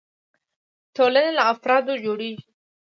ټولنې 0.95 1.31
له 1.37 1.43
افرادو 1.53 1.93
جوړيږي. 2.05 2.43